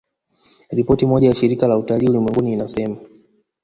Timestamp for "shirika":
1.35-1.67